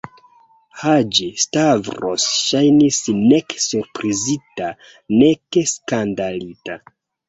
Haĝi-Stavros 0.83 2.25
ŝajnis 2.47 3.03
nek 3.21 3.57
surprizita, 3.69 4.75
nek 5.23 5.65
skandalita. 5.79 6.85